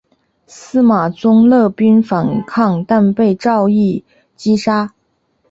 [0.47, 4.03] 司马宗勒兵反抗但被赵胤
[4.35, 4.95] 击杀。